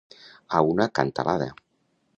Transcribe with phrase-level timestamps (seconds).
[0.59, 1.51] A una cantalada.